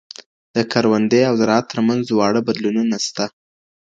[0.55, 3.25] د کروندې او زراعت ترمنځ واړه بدلونونه سته.